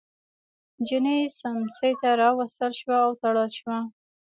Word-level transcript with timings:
نجلۍ 0.79 1.19
سمڅې 1.39 1.89
ته 2.01 2.09
راوستل 2.21 2.71
شوه 2.79 2.97
او 3.05 3.11
تړل 3.21 3.49
شوه. 3.59 3.77